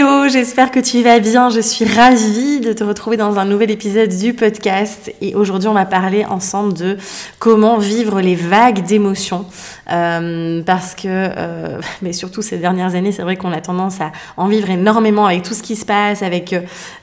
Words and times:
Hello, 0.00 0.28
j'espère 0.28 0.70
que 0.70 0.80
tu 0.80 1.02
vas 1.02 1.18
bien. 1.18 1.50
Je 1.50 1.60
suis 1.60 1.84
ravie 1.84 2.60
de 2.60 2.72
te 2.72 2.82
retrouver 2.82 3.18
dans 3.18 3.38
un 3.38 3.44
nouvel 3.44 3.70
épisode 3.70 4.08
du 4.08 4.32
podcast. 4.32 5.12
Et 5.20 5.34
aujourd'hui, 5.34 5.68
on 5.68 5.74
va 5.74 5.84
parler 5.84 6.24
ensemble 6.24 6.72
de 6.72 6.96
comment 7.38 7.76
vivre 7.76 8.22
les 8.22 8.34
vagues 8.34 8.82
d'émotions. 8.82 9.44
Euh, 9.92 10.62
parce 10.62 10.94
que, 10.94 11.02
euh, 11.06 11.80
mais 12.02 12.14
surtout 12.14 12.40
ces 12.40 12.56
dernières 12.56 12.94
années, 12.94 13.12
c'est 13.12 13.20
vrai 13.20 13.36
qu'on 13.36 13.52
a 13.52 13.60
tendance 13.60 14.00
à 14.00 14.10
en 14.38 14.48
vivre 14.48 14.70
énormément 14.70 15.26
avec 15.26 15.42
tout 15.42 15.52
ce 15.52 15.62
qui 15.62 15.76
se 15.76 15.84
passe, 15.84 16.22
avec 16.22 16.54
euh, 16.54 16.62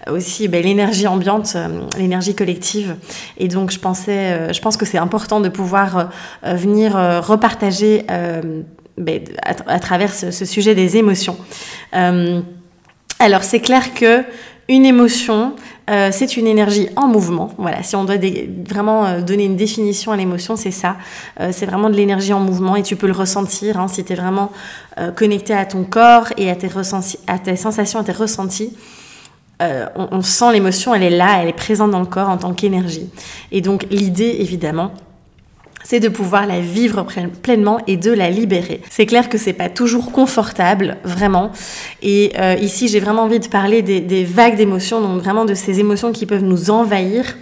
aussi 0.09 0.47
ben, 0.47 0.63
l'énergie 0.63 1.05
ambiante, 1.05 1.55
l'énergie 1.99 2.33
collective. 2.33 2.95
Et 3.37 3.47
donc, 3.47 3.69
je 3.69 3.77
pensais, 3.77 4.51
je 4.51 4.59
pense 4.59 4.75
que 4.75 4.87
c'est 4.87 4.97
important 4.97 5.39
de 5.39 5.49
pouvoir 5.49 6.09
venir 6.41 6.93
repartager 7.23 8.07
ben, 8.97 9.21
à, 9.43 9.79
travers 9.79 10.15
ce, 10.15 10.45
sujet 10.45 10.73
des 10.73 10.97
émotions. 10.97 11.37
Alors 13.19 13.43
c'est 13.43 13.59
clair 13.59 13.93
que 13.93 14.23
une 14.69 14.85
émotion, 14.85 15.53
euh, 15.89 16.09
c'est 16.11 16.35
une 16.35 16.45
énergie 16.45 16.89
en 16.97 17.07
mouvement. 17.07 17.51
Voilà, 17.57 17.83
si 17.83 17.95
on 17.95 18.03
doit 18.03 18.17
vraiment 18.67 19.05
euh, 19.05 19.21
donner 19.21 19.45
une 19.45 19.55
définition 19.55 20.11
à 20.11 20.17
l'émotion, 20.17 20.57
c'est 20.57 20.71
ça. 20.71 20.97
Euh, 21.39 21.51
c'est 21.53 21.65
vraiment 21.65 21.89
de 21.89 21.95
l'énergie 21.95 22.33
en 22.33 22.41
mouvement 22.41 22.75
et 22.75 22.83
tu 22.83 22.97
peux 22.97 23.07
le 23.07 23.13
ressentir 23.13 23.79
hein, 23.79 23.87
si 23.87 24.03
tu 24.03 24.13
es 24.13 24.15
vraiment 24.15 24.51
connecté 25.15 25.53
à 25.53 25.65
ton 25.65 25.83
corps 25.83 26.33
et 26.37 26.49
à 26.49 26.55
tes, 26.55 26.69
à 27.27 27.39
tes 27.39 27.55
sensations, 27.55 27.99
à 27.99 28.03
tes 28.03 28.11
ressentis. 28.11 28.75
On, 29.59 30.21
sent 30.21 30.53
l'émotion, 30.53 30.93
elle 30.93 31.03
est 31.03 31.09
là, 31.09 31.39
elle 31.41 31.49
est 31.49 31.53
présente 31.53 31.91
dans 31.91 31.99
le 31.99 32.05
corps 32.05 32.29
en 32.29 32.37
tant 32.37 32.53
qu'énergie. 32.53 33.09
Et 33.51 33.61
donc 33.61 33.85
l'idée, 33.89 34.37
évidemment, 34.39 34.91
c'est 35.89 36.01
de 36.01 36.09
pouvoir 36.09 36.45
la 36.47 36.59
vivre 36.59 37.05
pleinement 37.41 37.79
et 37.87 37.95
de 37.95 38.11
la 38.11 38.29
libérer. 38.29 38.81
C'est 38.89 39.05
clair 39.05 39.29
que 39.29 39.37
c'est 39.37 39.53
pas 39.53 39.69
toujours 39.69 40.11
confortable, 40.11 40.97
vraiment. 41.05 41.53
Et 42.01 42.33
euh, 42.37 42.55
ici, 42.59 42.89
j'ai 42.89 42.99
vraiment 42.99 43.21
envie 43.21 43.39
de 43.39 43.47
parler 43.47 43.81
des, 43.81 44.25
vagues 44.25 44.57
d'émotions, 44.57 44.99
donc 44.99 45.21
vraiment 45.21 45.45
de 45.45 45.53
ces 45.53 45.79
émotions 45.79 46.11
qui 46.11 46.25
peuvent 46.25 46.43
nous 46.43 46.71
envahir 46.71 47.37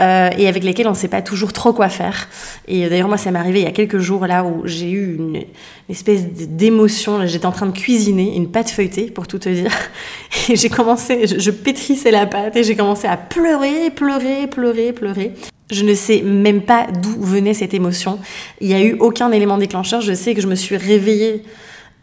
euh, 0.00 0.30
et 0.38 0.46
avec 0.46 0.62
lesquelles 0.62 0.86
on 0.86 0.92
ne 0.92 0.96
sait 0.96 1.08
pas 1.08 1.22
toujours 1.22 1.52
trop 1.52 1.72
quoi 1.72 1.88
faire. 1.88 2.28
Et 2.68 2.86
euh, 2.86 2.88
d'ailleurs, 2.88 3.08
moi, 3.08 3.16
ça 3.16 3.32
m'est 3.32 3.38
arrivé 3.40 3.62
il 3.62 3.64
y 3.64 3.68
a 3.68 3.72
quelques 3.72 3.98
jours 3.98 4.28
là 4.28 4.44
où 4.44 4.62
j'ai 4.64 4.92
eu 4.92 5.16
une, 5.16 5.34
une 5.38 5.44
espèce 5.88 6.22
d'émotion. 6.24 7.26
J'étais 7.26 7.46
en 7.46 7.52
train 7.52 7.66
de 7.66 7.76
cuisiner 7.76 8.36
une 8.36 8.48
pâte 8.48 8.70
feuilletée, 8.70 9.10
pour 9.10 9.26
tout 9.26 9.40
te 9.40 9.48
dire. 9.48 9.72
Et 10.48 10.54
j'ai 10.54 10.68
commencé, 10.68 11.26
je, 11.26 11.40
je 11.40 11.50
pétrissais 11.50 12.12
la 12.12 12.26
pâte 12.26 12.54
et 12.54 12.62
j'ai 12.62 12.76
commencé 12.76 13.08
à 13.08 13.16
pleurer, 13.16 13.90
pleurer, 13.90 14.46
pleurer, 14.46 14.92
pleurer. 14.92 15.32
Je 15.70 15.84
ne 15.84 15.94
sais 15.94 16.22
même 16.22 16.62
pas 16.62 16.86
d'où 16.86 17.20
venait 17.20 17.54
cette 17.54 17.74
émotion. 17.74 18.18
Il 18.60 18.68
n'y 18.68 18.74
a 18.74 18.82
eu 18.82 18.96
aucun 19.00 19.30
élément 19.32 19.58
déclencheur. 19.58 20.00
Je 20.00 20.14
sais 20.14 20.34
que 20.34 20.40
je 20.40 20.46
me 20.46 20.54
suis 20.54 20.76
réveillée 20.76 21.42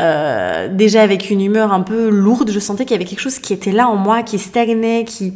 euh, 0.01 0.67
déjà 0.67 1.01
avec 1.01 1.29
une 1.29 1.41
humeur 1.41 1.73
un 1.73 1.81
peu 1.81 2.09
lourde. 2.09 2.51
Je 2.51 2.59
sentais 2.59 2.85
qu'il 2.85 2.93
y 2.93 2.95
avait 2.95 3.05
quelque 3.05 3.21
chose 3.21 3.39
qui 3.39 3.53
était 3.53 3.71
là 3.71 3.87
en 3.87 3.95
moi, 3.95 4.23
qui 4.23 4.37
stagnait, 4.37 5.03
qui... 5.05 5.33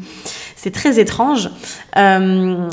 C'est 0.56 0.72
très 0.72 1.00
étrange. 1.00 1.50
Euh, 1.98 2.68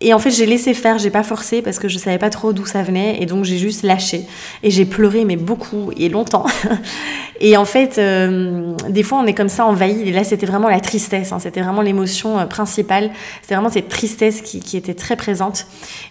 et 0.00 0.14
en 0.14 0.18
fait, 0.20 0.30
j'ai 0.30 0.46
laissé 0.46 0.74
faire, 0.74 0.98
j'ai 0.98 1.10
pas 1.10 1.24
forcé 1.24 1.60
parce 1.60 1.80
que 1.80 1.88
je 1.88 1.98
savais 1.98 2.18
pas 2.18 2.30
trop 2.30 2.52
d'où 2.52 2.64
ça 2.66 2.82
venait 2.82 3.20
et 3.20 3.26
donc 3.26 3.44
j'ai 3.44 3.58
juste 3.58 3.82
lâché. 3.82 4.26
Et 4.62 4.70
j'ai 4.70 4.84
pleuré, 4.84 5.24
mais 5.24 5.36
beaucoup 5.36 5.90
et 5.96 6.08
longtemps. 6.08 6.46
et 7.40 7.56
en 7.56 7.64
fait, 7.64 7.98
euh, 7.98 8.74
des 8.88 9.02
fois, 9.02 9.18
on 9.18 9.26
est 9.26 9.34
comme 9.34 9.48
ça 9.48 9.66
envahi. 9.66 10.08
Et 10.08 10.12
là, 10.12 10.22
c'était 10.22 10.46
vraiment 10.46 10.68
la 10.68 10.78
tristesse, 10.78 11.32
hein, 11.32 11.40
c'était 11.40 11.62
vraiment 11.62 11.82
l'émotion 11.82 12.38
euh, 12.38 12.46
principale. 12.46 13.10
C'était 13.42 13.54
vraiment 13.54 13.70
cette 13.70 13.88
tristesse 13.88 14.40
qui, 14.40 14.76
était 14.76 14.94
très 14.94 15.16
présente. 15.16 15.66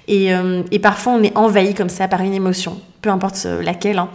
Et, 0.09 0.33
euh, 0.33 0.63
et, 0.71 0.79
parfois, 0.79 1.13
on 1.13 1.23
est 1.23 1.35
envahi 1.37 1.73
comme 1.73 1.89
ça 1.89 2.09
par 2.09 2.21
une 2.21 2.33
émotion, 2.33 2.81
peu 3.01 3.09
importe 3.09 3.43
euh, 3.45 3.63
laquelle. 3.63 3.99
Hein, 3.99 4.09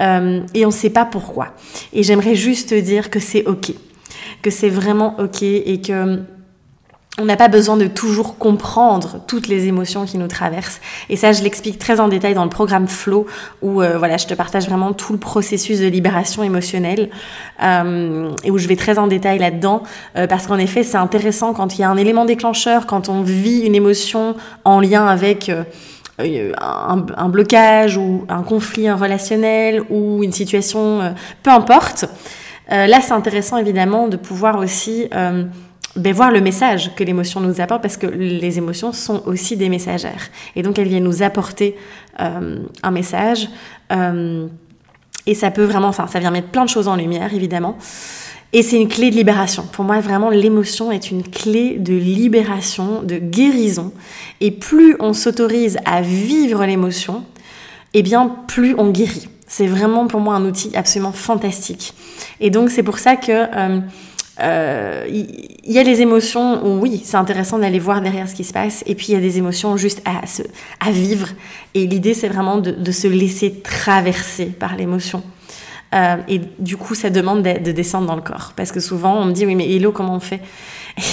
euh, 0.00 0.40
et 0.54 0.66
on 0.66 0.72
sait 0.72 0.90
pas 0.90 1.04
pourquoi. 1.04 1.54
Et 1.92 2.02
j'aimerais 2.02 2.34
juste 2.34 2.70
te 2.70 2.80
dire 2.80 3.08
que 3.08 3.20
c'est 3.20 3.46
OK. 3.46 3.72
Que 4.42 4.50
c'est 4.50 4.68
vraiment 4.68 5.14
OK 5.20 5.42
et 5.42 5.80
que 5.80 6.22
on 7.18 7.26
n'a 7.26 7.36
pas 7.36 7.48
besoin 7.48 7.76
de 7.76 7.86
toujours 7.86 8.38
comprendre 8.38 9.20
toutes 9.26 9.46
les 9.46 9.66
émotions 9.66 10.06
qui 10.06 10.16
nous 10.16 10.28
traversent. 10.28 10.80
Et 11.10 11.16
ça, 11.16 11.32
je 11.32 11.42
l'explique 11.42 11.78
très 11.78 12.00
en 12.00 12.08
détail 12.08 12.32
dans 12.32 12.44
le 12.44 12.50
programme 12.50 12.88
Flow, 12.88 13.26
où 13.60 13.82
euh, 13.82 13.98
voilà, 13.98 14.16
je 14.16 14.26
te 14.26 14.32
partage 14.32 14.66
vraiment 14.66 14.94
tout 14.94 15.12
le 15.12 15.18
processus 15.18 15.80
de 15.80 15.86
libération 15.86 16.42
émotionnelle, 16.42 17.10
euh, 17.62 18.30
et 18.44 18.50
où 18.50 18.56
je 18.56 18.66
vais 18.66 18.76
très 18.76 18.98
en 18.98 19.08
détail 19.08 19.38
là-dedans, 19.38 19.82
euh, 20.16 20.26
parce 20.26 20.46
qu'en 20.46 20.58
effet, 20.58 20.84
c'est 20.84 20.96
intéressant 20.96 21.52
quand 21.52 21.76
il 21.76 21.82
y 21.82 21.84
a 21.84 21.90
un 21.90 21.98
élément 21.98 22.24
déclencheur, 22.24 22.86
quand 22.86 23.10
on 23.10 23.20
vit 23.22 23.60
une 23.60 23.74
émotion 23.74 24.34
en 24.64 24.80
lien 24.80 25.06
avec 25.06 25.50
euh, 26.20 26.52
un, 26.60 27.06
un, 27.16 27.28
blocage 27.30 27.96
ou 27.96 28.26
un 28.28 28.42
conflit 28.42 28.90
relationnel 28.90 29.82
ou 29.88 30.22
une 30.22 30.32
situation, 30.32 31.00
euh, 31.00 31.10
peu 31.42 31.50
importe. 31.50 32.04
Euh, 32.70 32.86
là, 32.86 33.00
c'est 33.00 33.12
intéressant 33.12 33.56
évidemment 33.56 34.08
de 34.08 34.16
pouvoir 34.16 34.58
aussi 34.58 35.08
ben, 35.96 36.12
voir 36.14 36.30
le 36.30 36.40
message 36.40 36.94
que 36.94 37.04
l'émotion 37.04 37.40
nous 37.40 37.60
apporte 37.60 37.82
parce 37.82 37.96
que 37.96 38.06
les 38.06 38.58
émotions 38.58 38.92
sont 38.92 39.22
aussi 39.26 39.56
des 39.56 39.68
messagères. 39.68 40.30
Et 40.56 40.62
donc 40.62 40.78
elles 40.78 40.88
viennent 40.88 41.04
nous 41.04 41.22
apporter 41.22 41.76
euh, 42.20 42.60
un 42.82 42.90
message. 42.90 43.48
Euh, 43.92 44.46
et 45.26 45.34
ça 45.34 45.50
peut 45.50 45.64
vraiment, 45.64 45.88
enfin, 45.88 46.06
ça 46.06 46.18
vient 46.18 46.30
mettre 46.30 46.48
plein 46.48 46.64
de 46.64 46.70
choses 46.70 46.88
en 46.88 46.96
lumière, 46.96 47.32
évidemment. 47.34 47.76
Et 48.54 48.62
c'est 48.62 48.80
une 48.80 48.88
clé 48.88 49.10
de 49.10 49.16
libération. 49.16 49.64
Pour 49.72 49.84
moi, 49.84 50.00
vraiment, 50.00 50.28
l'émotion 50.28 50.92
est 50.92 51.10
une 51.10 51.22
clé 51.22 51.78
de 51.78 51.94
libération, 51.94 53.02
de 53.02 53.16
guérison. 53.16 53.92
Et 54.40 54.50
plus 54.50 54.96
on 55.00 55.12
s'autorise 55.12 55.78
à 55.84 56.02
vivre 56.02 56.64
l'émotion, 56.64 57.24
eh 57.94 58.02
bien, 58.02 58.28
plus 58.48 58.74
on 58.76 58.90
guérit. 58.90 59.28
C'est 59.46 59.66
vraiment 59.66 60.06
pour 60.06 60.20
moi 60.20 60.34
un 60.34 60.44
outil 60.44 60.70
absolument 60.74 61.12
fantastique. 61.12 61.94
Et 62.40 62.50
donc, 62.50 62.70
c'est 62.70 62.82
pour 62.82 62.98
ça 62.98 63.16
que 63.16 63.32
euh, 63.32 63.80
euh, 64.40 65.04
il 65.08 65.70
y 65.70 65.78
a 65.78 65.82
les 65.82 66.00
émotions 66.00 66.64
où 66.64 66.80
oui, 66.80 67.02
c'est 67.04 67.16
intéressant 67.16 67.58
d'aller 67.58 67.78
voir 67.78 68.00
derrière 68.00 68.28
ce 68.28 68.34
qui 68.34 68.44
se 68.44 68.52
passe, 68.52 68.82
et 68.86 68.94
puis 68.94 69.08
il 69.08 69.14
y 69.14 69.16
a 69.16 69.20
des 69.20 69.38
émotions 69.38 69.76
juste 69.76 70.02
à, 70.06 70.90
vivre. 70.90 71.28
Et 71.74 71.86
l'idée, 71.86 72.14
c'est 72.14 72.28
vraiment 72.28 72.58
de, 72.58 72.92
se 72.92 73.08
laisser 73.08 73.60
traverser 73.60 74.46
par 74.46 74.76
l'émotion. 74.76 75.22
Euh, 75.94 76.16
et 76.28 76.40
du 76.58 76.78
coup, 76.78 76.94
ça 76.94 77.10
demande 77.10 77.42
de, 77.42 77.58
de, 77.62 77.72
descendre 77.72 78.06
dans 78.06 78.16
le 78.16 78.22
corps. 78.22 78.54
Parce 78.56 78.72
que 78.72 78.80
souvent, 78.80 79.20
on 79.20 79.26
me 79.26 79.32
dit, 79.32 79.44
oui, 79.44 79.54
mais 79.54 79.70
Hello, 79.70 79.92
comment 79.92 80.14
on 80.14 80.20
fait? 80.20 80.40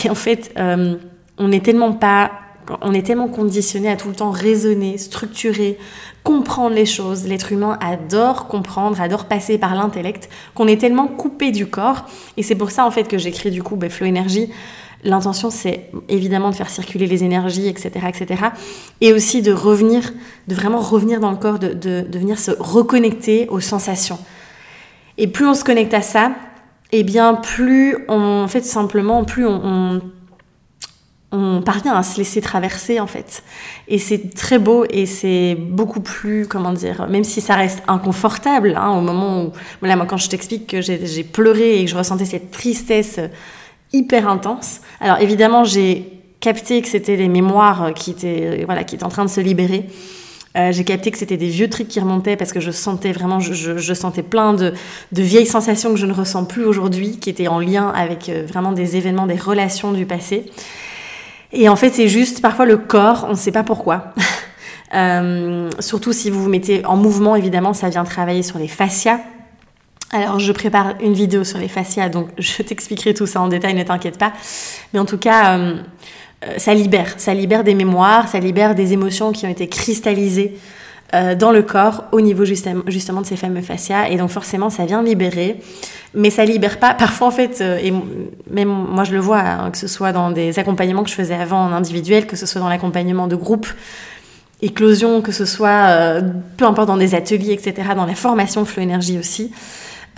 Et 0.05 0.09
en 0.09 0.15
fait, 0.15 0.51
euh, 0.57 0.95
on 1.37 1.49
n'est 1.49 1.59
tellement 1.59 1.91
pas 1.93 2.31
on 2.81 2.93
est 2.93 3.03
tellement 3.05 3.27
conditionné 3.27 3.89
à 3.89 3.95
tout 3.95 4.09
le 4.09 4.15
temps 4.15 4.31
raisonner, 4.31 4.97
structurer, 4.97 5.77
comprendre 6.23 6.75
les 6.75 6.85
choses. 6.85 7.25
L'être 7.25 7.51
humain 7.51 7.77
adore 7.81 8.47
comprendre, 8.47 8.99
adore 9.01 9.25
passer 9.25 9.57
par 9.57 9.75
l'intellect, 9.75 10.29
qu'on 10.53 10.67
est 10.67 10.79
tellement 10.79 11.07
coupé 11.07 11.51
du 11.51 11.67
corps. 11.67 12.05
Et 12.37 12.43
c'est 12.43 12.55
pour 12.55 12.71
ça, 12.71 12.85
en 12.85 12.91
fait, 12.91 13.07
que 13.07 13.17
j'écris 13.17 13.51
du 13.51 13.63
coup 13.63 13.75
ben, 13.75 13.89
Flow 13.89 14.07
Énergie. 14.07 14.49
L'intention, 15.03 15.49
c'est 15.49 15.89
évidemment 16.09 16.49
de 16.49 16.55
faire 16.55 16.69
circuler 16.69 17.07
les 17.07 17.23
énergies, 17.23 17.67
etc., 17.67 17.91
etc. 18.09 18.43
Et 18.99 19.13
aussi 19.13 19.41
de 19.41 19.53
revenir, 19.53 20.11
de 20.47 20.55
vraiment 20.55 20.81
revenir 20.81 21.21
dans 21.21 21.31
le 21.31 21.37
corps, 21.37 21.57
de, 21.57 21.73
de, 21.73 22.19
venir 22.19 22.37
se 22.37 22.51
reconnecter 22.59 23.47
aux 23.47 23.61
sensations. 23.61 24.19
Et 25.17 25.27
plus 25.27 25.47
on 25.47 25.53
se 25.53 25.63
connecte 25.63 25.93
à 25.93 26.01
ça, 26.01 26.31
et 26.91 26.99
eh 26.99 27.03
bien 27.03 27.35
plus 27.35 27.95
on, 28.09 28.43
en 28.43 28.47
fait, 28.49 28.65
simplement, 28.65 29.23
plus 29.23 29.45
on, 29.45 29.61
on 29.63 30.01
on 31.31 31.61
parvient 31.61 31.93
à 31.95 32.03
se 32.03 32.17
laisser 32.17 32.41
traverser 32.41 32.99
en 32.99 33.07
fait. 33.07 33.43
Et 33.87 33.99
c'est 33.99 34.33
très 34.33 34.57
beau 34.57 34.85
et 34.89 35.05
c'est 35.05 35.55
beaucoup 35.55 36.01
plus, 36.01 36.47
comment 36.47 36.73
dire, 36.73 37.07
même 37.07 37.23
si 37.23 37.39
ça 37.41 37.55
reste 37.55 37.83
inconfortable, 37.87 38.75
hein, 38.75 38.91
au 38.91 39.01
moment 39.01 39.43
où, 39.43 39.51
voilà, 39.79 39.95
moi 39.95 40.05
quand 40.05 40.17
je 40.17 40.29
t'explique 40.29 40.67
que 40.67 40.81
j'ai 40.81 41.23
pleuré 41.23 41.79
et 41.79 41.85
que 41.85 41.91
je 41.91 41.97
ressentais 41.97 42.25
cette 42.25 42.51
tristesse 42.51 43.19
hyper 43.93 44.27
intense, 44.27 44.81
alors 44.99 45.19
évidemment 45.19 45.63
j'ai 45.63 46.19
capté 46.39 46.81
que 46.81 46.87
c'était 46.87 47.15
les 47.15 47.27
mémoires 47.27 47.93
qui 47.93 48.11
étaient, 48.11 48.63
voilà, 48.65 48.83
qui 48.83 48.95
étaient 48.95 49.03
en 49.03 49.09
train 49.09 49.25
de 49.25 49.29
se 49.29 49.41
libérer. 49.41 49.87
Euh, 50.57 50.71
j'ai 50.71 50.83
capté 50.83 51.11
que 51.11 51.17
c'était 51.17 51.37
des 51.37 51.47
vieux 51.47 51.69
trucs 51.69 51.87
qui 51.87 51.99
remontaient 51.99 52.35
parce 52.35 52.53
que 52.53 52.59
je 52.59 52.71
sentais 52.71 53.11
vraiment, 53.11 53.39
je, 53.39 53.93
sentais 53.93 54.23
plein 54.23 54.53
de, 54.53 54.73
vieilles 55.11 55.45
sensations 55.45 55.91
que 55.91 55.99
je 55.99 56.07
ne 56.07 56.13
ressens 56.13 56.45
plus 56.45 56.65
aujourd'hui, 56.65 57.19
qui 57.19 57.29
étaient 57.29 57.47
en 57.47 57.59
lien 57.59 57.89
avec 57.89 58.29
euh, 58.29 58.45
vraiment 58.47 58.71
des 58.71 58.97
événements, 58.97 59.27
des 59.27 59.35
relations 59.35 59.91
du 59.91 60.07
passé. 60.07 60.45
Et 61.51 61.67
en 61.69 61.75
fait, 61.75 61.89
c'est 61.91 62.07
juste 62.07 62.41
parfois 62.41 62.65
le 62.65 62.77
corps, 62.77 63.25
on 63.27 63.31
ne 63.31 63.37
sait 63.37 63.51
pas 63.51 63.63
pourquoi. 63.63 64.13
Euh, 64.95 65.69
surtout 65.77 66.13
si 66.13 66.31
vous 66.31 66.41
vous 66.41 66.49
mettez 66.49 66.83
en 66.83 66.97
mouvement, 66.97 67.35
évidemment, 67.35 67.75
ça 67.75 67.89
vient 67.89 68.03
travailler 68.03 68.41
sur 68.41 68.57
les 68.57 68.67
fascias. 68.67 69.19
Alors, 70.11 70.39
je 70.39 70.51
prépare 70.51 70.95
une 70.99 71.13
vidéo 71.13 71.43
sur 71.43 71.59
les 71.59 71.67
fascias, 71.67 72.09
donc 72.09 72.29
je 72.39 72.63
t'expliquerai 72.63 73.13
tout 73.13 73.27
ça 73.27 73.39
en 73.39 73.49
détail, 73.49 73.75
ne 73.75 73.83
t'inquiète 73.83 74.17
pas. 74.17 74.33
Mais 74.91 74.99
en 74.99 75.05
tout 75.05 75.19
cas, 75.19 75.59
euh, 75.59 75.75
ça 76.57 76.73
libère, 76.73 77.13
ça 77.17 77.35
libère 77.35 77.63
des 77.63 77.75
mémoires, 77.75 78.27
ça 78.29 78.39
libère 78.39 78.73
des 78.73 78.93
émotions 78.93 79.31
qui 79.31 79.45
ont 79.45 79.49
été 79.49 79.69
cristallisées 79.69 80.57
euh, 81.13 81.35
dans 81.35 81.51
le 81.51 81.61
corps 81.63 82.05
au 82.11 82.21
niveau 82.21 82.45
justement, 82.45 83.21
de 83.21 83.25
ces 83.25 83.35
fameux 83.35 83.61
fascias. 83.61 84.09
Et 84.09 84.17
donc 84.17 84.29
forcément, 84.29 84.69
ça 84.69 84.85
vient 84.85 85.03
libérer, 85.03 85.59
mais 86.13 86.29
ça 86.29 86.45
libère 86.45 86.79
pas. 86.79 86.93
Parfois, 86.97 87.27
en 87.27 87.31
fait, 87.31 87.61
euh, 87.61 87.77
et 87.81 87.93
même 88.49 88.69
moi 88.69 89.03
je 89.03 89.13
le 89.13 89.19
vois, 89.19 89.39
hein, 89.39 89.71
que 89.71 89.77
ce 89.77 89.87
soit 89.87 90.11
dans 90.11 90.31
des 90.31 90.59
accompagnements 90.59 91.03
que 91.03 91.09
je 91.09 91.15
faisais 91.15 91.35
avant 91.35 91.65
en 91.65 91.71
individuel, 91.71 92.27
que 92.27 92.35
ce 92.35 92.45
soit 92.45 92.61
dans 92.61 92.69
l'accompagnement 92.69 93.27
de 93.27 93.35
groupe, 93.35 93.67
éclosion, 94.61 95.21
que 95.21 95.31
ce 95.31 95.45
soit 95.45 96.19
peu 96.57 96.65
importe 96.65 96.87
dans 96.87 96.97
des 96.97 97.15
ateliers, 97.15 97.53
etc., 97.53 97.89
dans 97.95 98.05
la 98.05 98.15
formation 98.15 98.65
Flow 98.65 98.83
Énergie 98.83 99.17
aussi. 99.17 99.51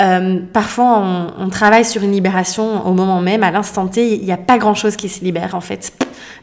Euh, 0.02 0.40
parfois, 0.52 1.04
on, 1.38 1.50
travaille 1.50 1.86
sur 1.86 2.02
une 2.02 2.12
libération 2.12 2.88
au 2.88 2.94
moment 2.94 3.22
même, 3.22 3.44
à 3.44 3.52
l'instant 3.52 3.88
T, 3.88 4.16
il 4.16 4.24
n'y 4.24 4.32
a 4.32 4.38
pas 4.38 4.58
grand-chose 4.58 4.96
qui 4.96 5.10
se 5.10 5.24
libère 5.24 5.54
en 5.54 5.62
fait, 5.62 5.94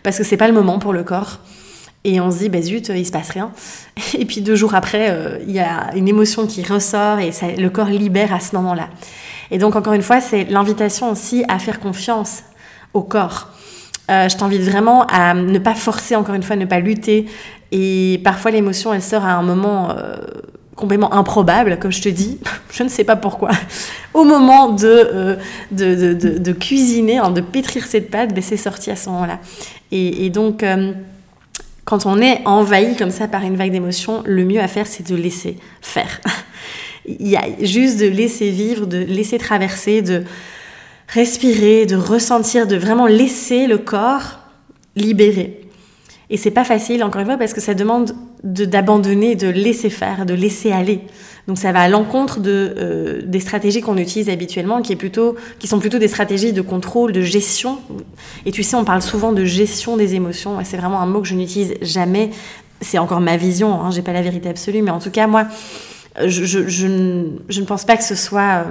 parce 0.03 0.19
que 0.19 0.25
c'est 0.25 0.37
pas 0.37 0.47
le 0.47 0.55
moment 0.55 0.79
pour 0.79 0.93
le 0.93 1.03
corps. 1.03 1.41
Et 2.05 2.21
on 2.21 2.31
se 2.31 2.39
dit, 2.39 2.49
bah 2.49 2.63
zut, 2.63 2.89
il 2.89 3.07
se 3.07 3.13
passe 3.13 3.31
rien. 3.31 3.51
Et 4.19 4.25
puis 4.25 4.41
deux 4.41 4.55
jours 4.55 4.75
après, 4.75 5.11
euh, 5.11 5.39
il 5.47 5.53
y 5.53 5.59
a 5.59 5.95
une 5.95 6.09
émotion 6.09 6.47
qui 6.47 6.63
ressort 6.63 7.19
et 7.19 7.33
le 7.57 7.71
corps 7.71 7.87
libère 7.87 8.33
à 8.33 8.41
ce 8.41 8.55
moment-là. 8.57 8.89
Et 9.51 9.59
donc, 9.59 9.77
encore 9.77 9.95
une 9.95 10.03
fois, 10.03 10.21
c'est 10.21 10.45
l'invitation 10.45 11.11
aussi 11.11 11.45
à 11.49 11.59
faire 11.59 11.81
confiance 11.81 12.43
au 12.95 13.03
corps. 13.03 13.49
Euh, 14.11 14.29
je 14.29 14.37
t'invite 14.37 14.63
vraiment 14.63 15.07
à 15.07 15.35
ne 15.35 15.59
pas 15.59 15.75
forcer, 15.75 16.17
encore 16.17 16.35
une 16.35 16.43
fois, 16.43 16.57
ne 16.57 16.67
pas 16.67 16.81
lutter. 16.81 17.27
Et 17.73 18.21
parfois, 18.25 18.51
l'émotion, 18.51 18.93
elle 18.93 19.03
sort 19.03 19.25
à 19.25 19.33
un 19.33 19.43
moment 19.43 19.95
complètement 20.79 21.13
improbable, 21.13 21.79
comme 21.79 21.93
je 21.93 22.01
te 22.01 22.09
dis, 22.09 22.39
je 22.71 22.83
ne 22.83 22.89
sais 22.89 23.05
pas 23.05 23.17
pourquoi, 23.17 23.51
au 24.15 24.25
moment 24.25 24.71
de, 24.71 24.87
euh, 24.87 25.37
de, 25.71 26.15
de, 26.15 26.53
cuisiner, 26.53 27.19
hein, 27.19 27.31
de 27.31 27.43
pétrir 27.43 27.85
cette 27.85 28.11
pâte, 28.11 28.33
ben, 28.33 28.43
c'est 28.43 28.57
sorti 28.57 28.91
à 28.91 28.97
ce 28.97 29.11
moment-là. 29.11 29.39
Et, 29.91 30.31
donc, 30.31 30.63
euh, 30.63 30.93
quand 31.89 32.05
on 32.05 32.21
est 32.21 32.43
envahi 32.45 32.97
comme 32.97 33.11
ça 33.11 33.29
par 33.29 33.45
une 33.45 33.57
vague 33.57 33.73
d'émotions, 33.73 34.23
le 34.27 34.45
mieux 34.45 34.61
à 34.61 34.69
faire, 34.69 34.87
c'est 34.87 35.09
de 35.09 35.17
laisser 35.17 35.57
faire. 35.81 36.21
Il 37.07 37.27
y 37.27 37.35
a 37.35 37.47
juste 37.63 37.99
de 37.99 38.07
laisser 38.07 38.51
vivre, 38.51 38.85
de 38.85 38.99
laisser 38.99 39.39
traverser, 39.39 40.03
de 40.03 40.25
respirer, 41.09 41.87
de 41.87 41.97
ressentir, 41.97 42.67
de 42.67 42.77
vraiment 42.77 43.07
laisser 43.07 43.67
le 43.67 43.79
corps 43.79 44.41
libérer. 44.97 45.63
Et 46.29 46.37
c'est 46.37 46.51
pas 46.51 46.65
facile, 46.65 47.03
encore 47.03 47.23
une 47.23 47.27
fois, 47.27 47.39
parce 47.39 47.55
que 47.55 47.63
ça 47.63 47.73
demande 47.73 48.15
d'abandonner, 48.45 49.35
de, 49.35 49.49
laisser 49.49 49.91
faire, 49.91 50.27
de 50.27 50.35
laisser 50.35 50.73
aller. 50.73 51.01
Donc 51.47 51.59
ça 51.59 51.73
va 51.73 51.81
à 51.81 51.89
l'encontre 51.89 52.41
de, 52.41 52.75
euh, 52.77 53.23
des 53.25 53.41
stratégies 53.41 53.81
qu'on 53.81 53.97
utilise 53.97 54.29
habituellement, 54.29 54.83
qui, 54.83 54.93
est 54.93 54.97
plutôt, 54.97 55.37
qui 55.59 55.67
sont 55.67 55.79
plutôt 55.79 55.99
des 55.99 56.09
stratégies 56.09 56.53
de 56.53 56.61
contrôle, 56.61 57.13
de 57.13 57.23
gestion. 57.23 57.79
Et 58.47 58.53
tu 58.53 58.63
sais, 58.63 58.77
on 58.77 58.85
parle 58.85 59.03
souvent 59.03 59.33
de 59.33 59.45
gestion 59.45 59.97
des 59.97 60.15
émotions. 60.15 60.59
C'est 60.65 60.77
vraiment 60.77 61.01
un 61.01 61.07
mot 61.07 61.21
que 61.21 61.29
je 61.29 61.35
n'utilise 61.35 61.75
jamais. 61.81 62.31
C'est 62.81 62.99
encore 62.99 63.21
ma 63.21 63.37
vision, 63.37 63.81
hein, 63.81 63.91
j'ai 63.91 64.03
pas 64.03 64.13
la 64.13 64.23
vérité 64.23 64.49
absolue, 64.49 64.83
mais 64.83 64.93
en 64.93 65.01
tout 65.01 65.11
cas, 65.11 65.27
moi, 65.27 65.47
je, 66.25 67.61
ne 67.61 67.65
pense 67.65 67.85
pas 67.85 67.97
que 67.97 68.05
ce 68.05 68.15
soit 68.15 68.67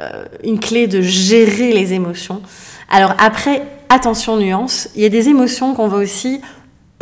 euh, 0.00 0.24
une 0.44 0.60
clé 0.60 0.86
de 0.86 1.00
gérer 1.00 1.72
les 1.72 1.92
émotions. 1.92 2.42
Alors 2.90 3.14
après, 3.18 3.62
attention 3.88 4.36
nuance, 4.36 4.88
il 4.94 5.02
y 5.02 5.04
a 5.06 5.08
des 5.08 5.28
émotions 5.28 5.74
qu'on 5.74 5.88
va 5.88 5.98
aussi 5.98 6.40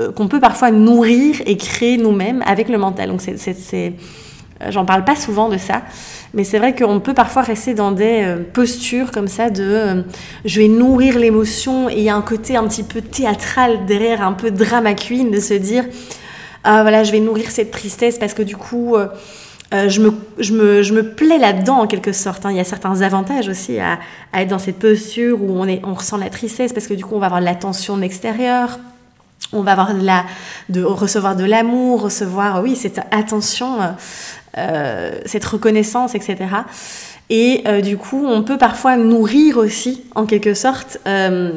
qu'on 0.08 0.28
peut 0.28 0.40
parfois 0.40 0.70
nourrir 0.70 1.36
et 1.46 1.56
créer 1.56 1.96
nous-mêmes 1.96 2.42
avec 2.46 2.68
le 2.68 2.78
mental. 2.78 3.10
Donc 3.10 3.20
c'est, 3.20 3.94
euh, 4.62 4.70
j'en 4.70 4.84
parle 4.84 5.04
pas 5.04 5.16
souvent 5.16 5.48
de 5.48 5.58
ça, 5.58 5.82
mais 6.34 6.44
c'est 6.44 6.58
vrai 6.58 6.74
qu'on 6.74 7.00
peut 7.00 7.14
parfois 7.14 7.42
rester 7.42 7.74
dans 7.74 7.92
des 7.92 8.22
euh, 8.22 8.38
postures 8.52 9.10
comme 9.10 9.28
ça 9.28 9.50
de 9.50 10.04
je 10.44 10.60
vais 10.60 10.68
nourrir 10.68 11.18
l'émotion 11.18 11.88
et 11.88 11.98
il 11.98 12.02
y 12.02 12.10
a 12.10 12.16
un 12.16 12.22
côté 12.22 12.56
un 12.56 12.66
petit 12.66 12.82
peu 12.82 13.00
théâtral 13.00 13.86
derrière, 13.86 14.22
un 14.22 14.32
peu 14.32 14.50
drama 14.50 14.94
queen 14.94 15.30
de 15.30 15.40
se 15.40 15.54
dire 15.54 15.84
ah 16.64 16.82
voilà 16.82 17.04
je 17.04 17.12
vais 17.12 17.20
nourrir 17.20 17.50
cette 17.50 17.70
tristesse 17.70 18.18
parce 18.18 18.34
que 18.34 18.42
du 18.42 18.56
coup 18.56 18.96
je, 19.72 20.00
me, 20.00 20.12
je, 20.38 20.52
me, 20.52 20.82
je, 20.82 20.92
me, 20.92 21.14
plais 21.14 21.38
là-dedans 21.38 21.78
en 21.78 21.86
quelque 21.86 22.12
sorte. 22.12 22.44
Hein. 22.44 22.50
Il 22.50 22.58
y 22.58 22.60
a 22.60 22.64
certains 22.64 23.00
avantages 23.00 23.48
aussi 23.48 23.78
à, 23.78 23.98
être 24.34 24.48
dans 24.48 24.58
cette 24.58 24.78
posture 24.78 25.42
où 25.42 25.58
on, 25.58 25.66
est, 25.66 25.80
on 25.84 25.94
ressent 25.94 26.18
la 26.18 26.28
tristesse 26.28 26.74
parce 26.74 26.86
que 26.86 26.92
du 26.92 27.04
coup 27.04 27.14
on 27.14 27.18
va 27.18 27.26
avoir 27.26 27.40
l'attention 27.40 27.96
de 27.96 28.02
l'extérieur 28.02 28.78
on 29.52 29.62
va 29.62 29.72
avoir 29.72 29.94
de, 29.94 30.04
la, 30.04 30.24
de 30.68 30.82
recevoir 30.82 31.36
de 31.36 31.44
l'amour, 31.44 32.02
recevoir, 32.02 32.62
oui, 32.62 32.76
cette 32.76 33.00
attention, 33.10 33.78
euh, 34.58 35.12
cette 35.26 35.44
reconnaissance, 35.44 36.16
etc. 36.16 36.36
Et 37.28 37.62
euh, 37.68 37.80
du 37.80 37.96
coup, 37.96 38.26
on 38.26 38.42
peut 38.42 38.58
parfois 38.58 38.96
nourrir 38.96 39.58
aussi, 39.58 40.02
en 40.16 40.26
quelque 40.26 40.54
sorte, 40.54 40.98
euh, 41.06 41.52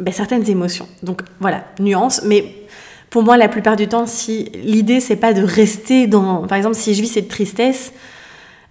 ben, 0.00 0.12
certaines 0.12 0.50
émotions. 0.50 0.88
Donc 1.04 1.22
voilà, 1.38 1.64
nuance. 1.78 2.22
Mais 2.24 2.52
pour 3.10 3.22
moi, 3.22 3.36
la 3.36 3.48
plupart 3.48 3.76
du 3.76 3.86
temps, 3.86 4.06
si 4.06 4.50
l'idée 4.64 4.98
c'est 4.98 5.16
pas 5.16 5.32
de 5.32 5.42
rester 5.42 6.08
dans, 6.08 6.46
par 6.48 6.58
exemple, 6.58 6.74
si 6.74 6.94
je 6.94 7.02
vis 7.02 7.08
cette 7.08 7.28
tristesse, 7.28 7.92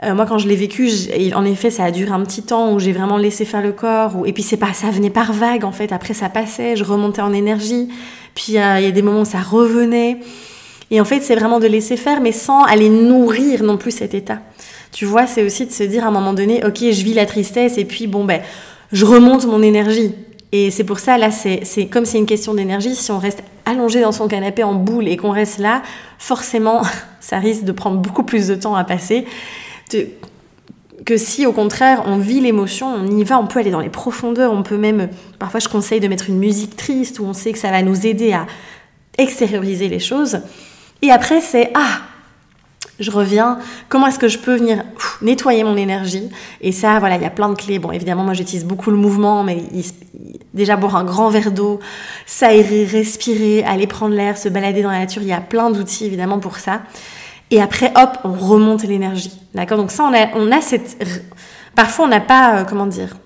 moi, 0.03 0.25
quand 0.25 0.39
je 0.39 0.47
l'ai 0.47 0.55
vécu, 0.55 0.89
en 1.35 1.45
effet, 1.45 1.69
ça 1.69 1.83
a 1.83 1.91
duré 1.91 2.09
un 2.09 2.23
petit 2.23 2.41
temps 2.41 2.73
où 2.73 2.79
j'ai 2.79 2.91
vraiment 2.91 3.19
laissé 3.19 3.45
faire 3.45 3.61
le 3.61 3.71
corps. 3.71 4.23
et 4.25 4.33
puis, 4.33 4.41
c'est 4.41 4.57
pas, 4.57 4.73
ça 4.73 4.89
venait 4.89 5.11
par 5.11 5.31
vague, 5.31 5.63
en 5.63 5.71
fait. 5.71 5.91
Après, 5.91 6.15
ça 6.15 6.27
passait, 6.27 6.75
je 6.75 6.83
remontais 6.83 7.21
en 7.21 7.31
énergie. 7.31 7.87
Puis 8.35 8.53
il 8.53 8.55
y 8.55 8.59
a 8.59 8.91
des 8.91 9.01
moments 9.01 9.21
où 9.21 9.25
ça 9.25 9.41
revenait. 9.41 10.17
Et 10.89 10.99
en 10.99 11.05
fait, 11.05 11.21
c'est 11.21 11.35
vraiment 11.35 11.59
de 11.59 11.67
laisser 11.67 11.97
faire, 11.97 12.21
mais 12.21 12.31
sans 12.31 12.63
aller 12.63 12.89
nourrir 12.89 13.63
non 13.63 13.77
plus 13.77 13.91
cet 13.91 14.13
état. 14.13 14.39
Tu 14.91 15.05
vois, 15.05 15.25
c'est 15.25 15.43
aussi 15.43 15.65
de 15.65 15.71
se 15.71 15.83
dire 15.83 16.03
à 16.03 16.07
un 16.07 16.11
moment 16.11 16.33
donné, 16.33 16.65
ok, 16.65 16.79
je 16.79 17.03
vis 17.03 17.13
la 17.13 17.25
tristesse, 17.25 17.77
et 17.77 17.85
puis 17.85 18.07
bon, 18.07 18.25
ben, 18.25 18.41
je 18.91 19.05
remonte 19.05 19.45
mon 19.45 19.61
énergie. 19.61 20.13
Et 20.51 20.69
c'est 20.69 20.83
pour 20.83 20.99
ça, 20.99 21.17
là, 21.17 21.31
c'est 21.31 21.85
comme 21.89 22.05
c'est 22.05 22.17
une 22.17 22.25
question 22.25 22.53
d'énergie. 22.53 22.93
Si 22.93 23.09
on 23.11 23.19
reste 23.19 23.41
allongé 23.65 24.01
dans 24.01 24.11
son 24.11 24.27
canapé 24.27 24.63
en 24.63 24.73
boule 24.73 25.07
et 25.07 25.15
qu'on 25.15 25.31
reste 25.31 25.59
là, 25.59 25.81
forcément, 26.19 26.81
ça 27.21 27.39
risque 27.39 27.63
de 27.63 27.71
prendre 27.71 27.97
beaucoup 27.97 28.23
plus 28.23 28.47
de 28.47 28.55
temps 28.55 28.75
à 28.75 28.83
passer 28.83 29.25
que 31.05 31.17
si 31.17 31.45
au 31.45 31.51
contraire 31.51 32.03
on 32.05 32.17
vit 32.17 32.39
l'émotion, 32.39 32.87
on 32.87 33.07
y 33.07 33.23
va, 33.23 33.39
on 33.39 33.47
peut 33.47 33.59
aller 33.59 33.71
dans 33.71 33.79
les 33.79 33.89
profondeurs, 33.89 34.53
on 34.53 34.63
peut 34.63 34.77
même, 34.77 35.09
parfois 35.39 35.59
je 35.59 35.67
conseille 35.67 35.99
de 35.99 36.07
mettre 36.07 36.29
une 36.29 36.39
musique 36.39 36.75
triste 36.75 37.19
où 37.19 37.25
on 37.25 37.33
sait 37.33 37.51
que 37.51 37.59
ça 37.59 37.71
va 37.71 37.81
nous 37.81 38.05
aider 38.05 38.33
à 38.33 38.45
extérioriser 39.17 39.89
les 39.89 39.99
choses. 39.99 40.41
Et 41.01 41.11
après 41.11 41.41
c'est 41.41 41.71
ah, 41.73 42.01
je 43.01 43.09
reviens, 43.09 43.57
comment 43.89 44.07
est-ce 44.07 44.19
que 44.19 44.27
je 44.27 44.37
peux 44.37 44.55
venir 44.55 44.83
nettoyer 45.21 45.63
mon 45.63 45.75
énergie? 45.75 46.29
Et 46.61 46.71
ça, 46.71 46.99
voilà, 46.99 47.15
il 47.15 47.21
y 47.23 47.25
a 47.25 47.31
plein 47.31 47.49
de 47.49 47.55
clés. 47.55 47.79
Bon, 47.79 47.91
évidemment, 47.91 48.23
moi 48.23 48.33
j'utilise 48.33 48.63
beaucoup 48.63 48.91
le 48.91 48.97
mouvement, 48.97 49.43
mais 49.43 49.63
déjà 50.53 50.75
boire 50.75 50.95
un 50.95 51.03
grand 51.03 51.29
verre 51.29 51.51
d'eau, 51.51 51.79
s'aérer, 52.27 52.85
respirer, 52.85 53.63
aller 53.63 53.87
prendre 53.87 54.13
l'air, 54.13 54.37
se 54.37 54.49
balader 54.49 54.83
dans 54.83 54.91
la 54.91 54.99
nature, 54.99 55.23
il 55.23 55.29
y 55.29 55.33
a 55.33 55.41
plein 55.41 55.71
d'outils 55.71 56.05
évidemment 56.05 56.39
pour 56.39 56.57
ça. 56.57 56.81
Et 57.51 57.61
après, 57.61 57.91
hop, 57.95 58.17
on 58.23 58.31
remonte 58.31 58.83
l'énergie. 58.83 59.39
D'accord? 59.53 59.77
Donc 59.77 59.91
ça, 59.91 60.05
on 60.05 60.13
a, 60.13 60.29
on 60.35 60.51
a 60.51 60.61
cette... 60.61 60.97
Parfois, 61.75 62.05
on 62.05 62.07
n'a 62.07 62.21
pas, 62.21 62.59
euh, 62.59 62.63
comment 62.63 62.85
dire, 62.85 63.17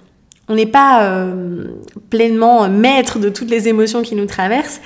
on 0.50 0.56
n'est 0.56 0.66
pas 0.66 1.04
euh, 1.04 1.66
pleinement 2.10 2.68
maître 2.68 3.20
de 3.20 3.30
toutes 3.30 3.50
les 3.50 3.68
émotions 3.68 4.02
qui 4.02 4.16
nous 4.16 4.26
traversent. 4.26 4.82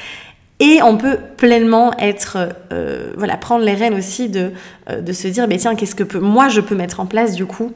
Et 0.61 0.81
on 0.81 0.97
peut 0.97 1.17
pleinement 1.37 1.97
être, 1.99 2.37
euh, 2.73 3.13
voilà, 3.17 3.37
prendre 3.37 3.63
les 3.63 3.73
rênes 3.73 3.93
aussi 3.93 4.27
de, 4.27 4.51
de 4.93 5.13
se 5.13 5.29
dire, 5.29 5.47
mais 5.47 5.57
tiens, 5.57 5.75
qu'est-ce 5.75 5.95
que 5.95 6.03
peut, 6.03 6.19
moi 6.19 6.49
je 6.49 6.59
peux 6.59 6.75
mettre 6.75 6.99
en 6.99 7.05
place 7.05 7.33
du 7.33 7.45
coup 7.45 7.71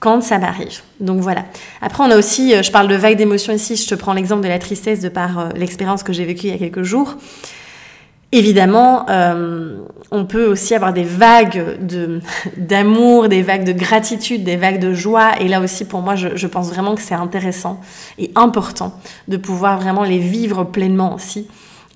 quand 0.00 0.22
ça 0.22 0.36
m'arrive? 0.38 0.80
Donc 1.00 1.20
voilà. 1.20 1.46
Après, 1.80 2.04
on 2.04 2.10
a 2.10 2.16
aussi, 2.18 2.62
je 2.62 2.70
parle 2.70 2.88
de 2.88 2.94
vagues 2.94 3.16
d'émotions 3.16 3.54
ici, 3.54 3.76
je 3.76 3.88
te 3.88 3.94
prends 3.94 4.12
l'exemple 4.12 4.42
de 4.42 4.48
la 4.48 4.58
tristesse 4.58 5.00
de 5.00 5.08
par 5.08 5.48
l'expérience 5.54 6.02
que 6.02 6.12
j'ai 6.12 6.26
vécue 6.26 6.48
il 6.48 6.50
y 6.50 6.54
a 6.54 6.58
quelques 6.58 6.82
jours. 6.82 7.16
Évidemment, 8.32 9.06
euh, 9.08 9.78
on 10.10 10.24
peut 10.24 10.46
aussi 10.46 10.74
avoir 10.74 10.92
des 10.92 11.04
vagues 11.04 11.78
d'amour, 12.56 13.28
des 13.28 13.42
vagues 13.42 13.64
de 13.64 13.72
gratitude, 13.72 14.42
des 14.42 14.56
vagues 14.56 14.80
de 14.80 14.92
joie. 14.92 15.40
Et 15.40 15.48
là 15.48 15.60
aussi, 15.60 15.84
pour 15.84 16.00
moi, 16.00 16.16
je, 16.16 16.46
pense 16.46 16.68
vraiment 16.68 16.94
que 16.94 17.02
c'est 17.02 17.14
intéressant 17.14 17.80
et 18.18 18.32
important 18.34 18.92
de 19.28 19.36
pouvoir 19.36 19.78
vraiment 19.78 20.02
les 20.02 20.18
vivre 20.18 20.64
pleinement 20.64 21.14
aussi. 21.14 21.46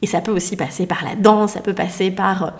Et 0.03 0.07
ça 0.07 0.21
peut 0.21 0.33
aussi 0.33 0.57
passer 0.57 0.87
par 0.87 1.05
la 1.05 1.15
danse, 1.15 1.53
ça 1.53 1.61
peut 1.61 1.75
passer 1.75 2.11
par, 2.11 2.55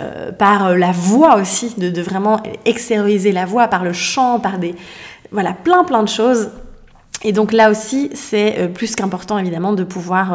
euh, 0.00 0.32
par 0.32 0.76
la 0.76 0.90
voix 0.90 1.36
aussi, 1.36 1.74
de, 1.76 1.90
de, 1.90 2.02
vraiment 2.02 2.40
extérioriser 2.64 3.30
la 3.30 3.44
voix, 3.46 3.68
par 3.68 3.84
le 3.84 3.92
chant, 3.92 4.40
par 4.40 4.58
des... 4.58 4.74
Voilà, 5.30 5.52
plein 5.52 5.84
plein 5.84 6.02
de 6.02 6.08
choses 6.08 6.50
Et 7.24 7.32
donc 7.32 7.52
là 7.52 7.70
aussi, 7.70 8.10
c'est 8.14 8.58
euh, 8.58 8.68
plus 8.68 8.94
qu'important 8.96 9.38
évidemment 9.38 9.72
de 9.72 9.84
pouvoir 9.84 10.32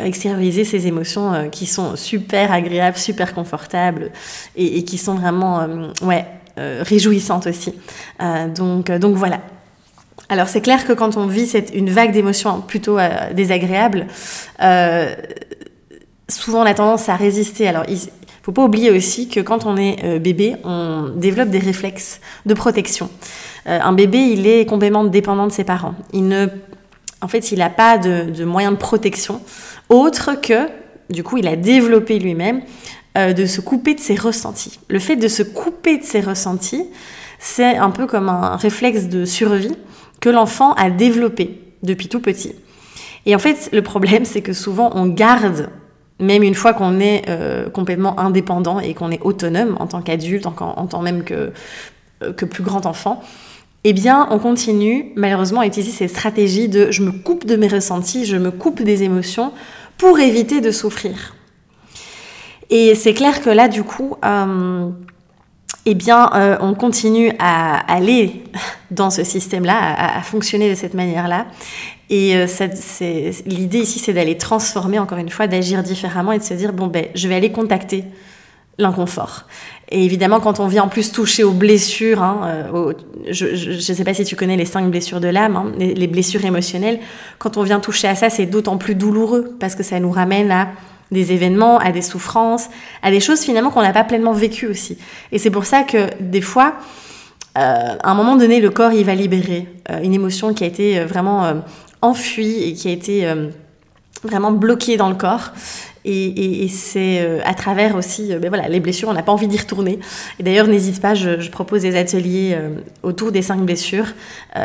euh, 0.00 0.04
extérioriser 0.04 0.64
ces 0.64 0.86
émotions 0.86 1.32
euh, 1.32 1.48
qui 1.48 1.66
sont 1.66 1.96
super 1.96 2.52
agréables, 2.52 2.96
super 2.96 3.34
confortables 3.34 4.10
et, 4.56 4.84
qui 4.84 4.98
sont 4.98 5.14
vraiment 5.14 5.66
ouais, 6.02 6.26
réjouissantes 6.56 7.46
aussi. 7.46 7.74
donc, 8.54 8.90
donc 8.90 9.16
voilà. 9.16 9.40
Alors 10.28 10.48
c'est 10.48 10.60
clair 10.60 10.86
que 10.86 10.92
quand 10.92 11.16
on 11.16 11.26
vit 11.26 11.46
cette, 11.46 11.74
une 11.74 11.90
vague 11.90 12.12
d'émotions 12.12 12.60
plutôt 12.60 12.98
désagréables, 13.34 14.06
souvent 16.28 16.62
on 16.62 16.66
a 16.66 16.74
tendance 16.74 17.08
à 17.08 17.16
résister. 17.16 17.68
Alors 17.68 17.84
faut 18.46 18.52
pas 18.52 18.64
oublier 18.64 18.92
aussi 18.92 19.28
que 19.28 19.40
quand 19.40 19.66
on 19.66 19.76
est 19.76 20.20
bébé, 20.20 20.54
on 20.62 21.10
développe 21.16 21.48
des 21.48 21.58
réflexes 21.58 22.20
de 22.46 22.54
protection. 22.54 23.10
Euh, 23.68 23.78
un 23.82 23.92
bébé, 23.92 24.18
il 24.18 24.46
est 24.46 24.66
complètement 24.66 25.04
dépendant 25.04 25.46
de 25.46 25.52
ses 25.52 25.64
parents. 25.64 25.94
Il 26.12 26.28
ne, 26.28 26.46
en 27.20 27.28
fait, 27.28 27.52
il 27.52 27.58
n'a 27.58 27.70
pas 27.70 27.98
de, 27.98 28.44
moyens 28.44 28.74
de 28.74 28.78
protection 28.78 29.40
autre 29.88 30.40
que, 30.40 30.68
du 31.10 31.22
coup, 31.22 31.38
il 31.38 31.48
a 31.48 31.56
développé 31.56 32.18
lui-même 32.18 32.62
euh, 33.18 33.32
de 33.32 33.46
se 33.46 33.60
couper 33.60 33.94
de 33.94 34.00
ses 34.00 34.14
ressentis. 34.14 34.78
Le 34.88 34.98
fait 34.98 35.16
de 35.16 35.28
se 35.28 35.42
couper 35.42 35.98
de 35.98 36.04
ses 36.04 36.20
ressentis, 36.20 36.84
c'est 37.38 37.76
un 37.76 37.90
peu 37.90 38.06
comme 38.06 38.28
un 38.28 38.56
réflexe 38.56 39.06
de 39.06 39.24
survie 39.24 39.76
que 40.20 40.28
l'enfant 40.28 40.72
a 40.74 40.90
développé 40.90 41.60
depuis 41.82 42.08
tout 42.08 42.20
petit. 42.20 42.54
Et 43.26 43.34
en 43.34 43.38
fait, 43.38 43.70
le 43.72 43.82
problème, 43.82 44.24
c'est 44.24 44.40
que 44.40 44.52
souvent, 44.52 44.92
on 44.94 45.06
garde, 45.06 45.68
même 46.18 46.42
une 46.42 46.54
fois 46.54 46.72
qu'on 46.72 46.98
est 47.00 47.24
euh, 47.28 47.68
complètement 47.68 48.18
indépendant 48.18 48.80
et 48.80 48.94
qu'on 48.94 49.10
est 49.10 49.20
autonome 49.22 49.76
en 49.80 49.86
tant 49.86 50.00
qu'adulte, 50.02 50.46
en, 50.46 50.86
tant 50.86 51.02
même 51.02 51.24
que, 51.24 51.52
que 52.36 52.44
plus 52.44 52.62
grand 52.62 52.86
enfant, 52.86 53.22
eh 53.88 53.92
bien, 53.92 54.26
on 54.30 54.40
continue 54.40 55.12
malheureusement 55.14 55.60
à 55.60 55.66
utiliser 55.66 55.92
ces 55.92 56.08
stratégies 56.08 56.68
de 56.68 56.90
je 56.90 57.02
me 57.02 57.12
coupe 57.12 57.46
de 57.46 57.54
mes 57.54 57.68
ressentis, 57.68 58.24
je 58.24 58.36
me 58.36 58.50
coupe 58.50 58.82
des 58.82 59.04
émotions 59.04 59.52
pour 59.96 60.18
éviter 60.18 60.60
de 60.60 60.72
souffrir. 60.72 61.36
Et 62.68 62.96
c'est 62.96 63.14
clair 63.14 63.40
que 63.42 63.50
là, 63.50 63.68
du 63.68 63.84
coup, 63.84 64.16
euh, 64.24 64.90
eh 65.86 65.94
bien, 65.94 66.30
euh, 66.34 66.56
on 66.60 66.74
continue 66.74 67.32
à 67.38 67.78
aller 67.92 68.42
dans 68.90 69.10
ce 69.10 69.24
système-là, 69.24 70.18
à, 70.18 70.22
fonctionner 70.22 70.68
de 70.68 70.74
cette 70.74 70.94
manière-là. 70.94 71.46
Et 72.10 72.36
euh, 72.36 72.46
l'idée 73.46 73.78
ici, 73.78 73.98
c'est 73.98 74.12
d'aller 74.12 74.36
transformer, 74.36 74.98
encore 74.98 75.18
une 75.18 75.28
fois, 75.28 75.46
d'agir 75.46 75.82
différemment 75.82 76.32
et 76.32 76.38
de 76.38 76.42
se 76.42 76.54
dire, 76.54 76.72
bon, 76.72 76.88
ben, 76.88 77.06
je 77.14 77.28
vais 77.28 77.36
aller 77.36 77.52
contacter 77.52 78.04
l'inconfort. 78.78 79.44
Et 79.88 80.04
évidemment, 80.04 80.40
quand 80.40 80.60
on 80.60 80.66
vient 80.66 80.82
en 80.82 80.88
plus 80.88 81.12
toucher 81.12 81.44
aux 81.44 81.52
blessures, 81.52 82.22
hein, 82.22 82.40
euh, 82.74 82.92
je 83.30 83.74
ne 83.74 83.80
sais 83.80 84.04
pas 84.04 84.12
si 84.12 84.24
tu 84.24 84.36
connais 84.36 84.56
les 84.56 84.64
cinq 84.64 84.90
blessures 84.90 85.20
de 85.20 85.28
l'âme, 85.28 85.56
hein, 85.56 85.72
les, 85.78 86.06
blessures 86.08 86.44
émotionnelles, 86.44 86.98
quand 87.38 87.56
on 87.56 87.62
vient 87.62 87.80
toucher 87.80 88.08
à 88.08 88.16
ça, 88.16 88.28
c'est 88.28 88.46
d'autant 88.46 88.76
plus 88.76 88.96
douloureux 88.96 89.56
parce 89.60 89.74
que 89.76 89.82
ça 89.82 90.00
nous 90.00 90.10
ramène 90.10 90.50
à 90.50 90.68
des 91.10 91.32
événements, 91.32 91.78
à 91.78 91.92
des 91.92 92.02
souffrances, 92.02 92.68
à 93.02 93.10
des 93.10 93.20
choses 93.20 93.40
finalement 93.40 93.70
qu'on 93.70 93.82
n'a 93.82 93.92
pas 93.92 94.04
pleinement 94.04 94.32
vécues 94.32 94.66
aussi. 94.66 94.98
Et 95.32 95.38
c'est 95.38 95.50
pour 95.50 95.64
ça 95.64 95.82
que 95.82 96.08
des 96.20 96.40
fois, 96.40 96.74
euh, 97.58 97.96
à 98.02 98.10
un 98.10 98.14
moment 98.14 98.36
donné, 98.36 98.60
le 98.60 98.70
corps, 98.70 98.92
il 98.92 99.04
va 99.04 99.14
libérer 99.14 99.68
euh, 99.90 100.00
une 100.02 100.14
émotion 100.14 100.52
qui 100.54 100.64
a 100.64 100.66
été 100.66 101.00
vraiment 101.00 101.62
enfuie 102.02 102.62
et 102.62 102.74
qui 102.74 102.88
a 102.88 102.92
été 102.92 103.26
vraiment 104.22 104.52
bloquée 104.52 104.96
dans 104.96 105.08
le 105.08 105.14
corps. 105.14 105.52
Et, 106.08 106.68
c'est 106.68 107.18
euh, 107.20 107.40
à 107.44 107.52
travers 107.52 107.96
aussi 107.96 108.32
euh, 108.32 108.38
ben 108.38 108.48
voilà, 108.48 108.68
les 108.68 108.78
blessures, 108.78 109.08
on 109.08 109.12
n'a 109.12 109.24
pas 109.24 109.32
envie 109.32 109.48
d'y 109.48 109.58
retourner. 109.58 109.98
Et 110.38 110.44
d'ailleurs, 110.44 110.68
n'hésite 110.68 111.00
pas, 111.00 111.14
je, 111.14 111.50
propose 111.50 111.82
des 111.82 111.96
ateliers 111.96 112.54
euh, 112.56 112.76
autour 113.02 113.32
des 113.32 113.42
cinq 113.42 113.60
blessures. 113.62 114.06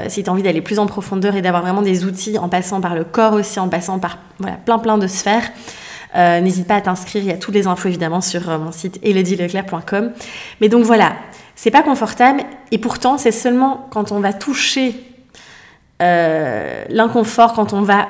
si 0.07 0.23
tu 0.23 0.29
as 0.29 0.33
envie 0.33 0.43
d'aller 0.43 0.61
plus 0.61 0.77
en 0.77 0.85
profondeur 0.85 1.35
et 1.35 1.41
d'avoir 1.41 1.63
vraiment 1.63 1.81
des 1.81 2.05
outils 2.05 2.37
en 2.37 2.47
passant 2.47 2.79
par 2.79 2.93
le 2.93 3.03
corps 3.03 3.33
aussi, 3.33 3.59
en 3.59 3.69
passant 3.69 3.97
par 3.97 4.19
voilà, 4.37 4.57
plein 4.57 4.77
plein 4.77 4.97
de 4.99 5.07
sphères. 5.07 5.51
N'hésite 6.15 6.67
pas 6.67 6.75
à 6.75 6.81
t'inscrire, 6.81 7.23
il 7.23 7.27
y 7.27 7.31
a 7.31 7.37
toutes 7.37 7.53
les 7.53 7.67
infos 7.67 7.87
évidemment 7.87 8.21
sur 8.21 8.47
mon 8.59 8.71
site 8.71 8.99
elodieleclerc.com. 9.01 10.11
Mais 10.59 10.67
donc 10.67 10.83
voilà, 10.83 11.13
c'est 11.55 11.71
pas 11.71 11.83
confortable 11.83 12.41
et 12.71 12.77
pourtant 12.77 13.17
c'est 13.17 13.31
seulement 13.31 13.87
quand 13.91 14.11
on 14.11 14.19
va 14.19 14.33
toucher 14.33 14.93
l'inconfort, 15.99 17.53
quand 17.53 17.73
on 17.73 17.81
va 17.81 18.07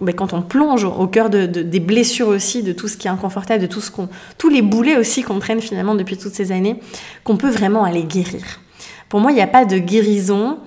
mais 0.00 0.12
quand 0.12 0.32
on 0.32 0.42
plonge 0.42 0.84
au 0.84 1.06
cœur 1.06 1.30
de, 1.30 1.46
des 1.46 1.80
blessures 1.80 2.28
aussi, 2.28 2.62
de 2.62 2.72
tout 2.72 2.88
ce 2.88 2.96
qui 2.96 3.06
est 3.06 3.10
inconfortable, 3.10 3.62
de 3.62 3.66
tout 3.66 3.80
ce 3.80 3.90
qu'on, 3.90 4.08
tous 4.36 4.48
les 4.48 4.62
boulets 4.62 4.96
aussi 4.96 5.22
qu'on 5.22 5.38
traîne 5.38 5.60
finalement 5.60 5.94
depuis 5.94 6.18
toutes 6.18 6.34
ces 6.34 6.52
années, 6.52 6.80
qu'on 7.24 7.36
peut 7.36 7.48
vraiment 7.48 7.84
aller 7.84 8.02
guérir. 8.02 8.60
Pour 9.08 9.20
moi, 9.20 9.30
il 9.30 9.34
n'y 9.34 9.40
a 9.40 9.46
pas 9.46 9.64
de 9.64 9.78
guérison 9.78 10.58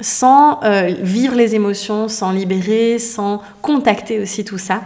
sans 0.00 0.60
euh, 0.62 0.94
vivre 1.00 1.34
les 1.34 1.54
émotions, 1.54 2.08
sans 2.08 2.32
libérer, 2.32 2.98
sans 2.98 3.42
contacter 3.62 4.20
aussi 4.20 4.44
tout 4.44 4.58
ça. 4.58 4.82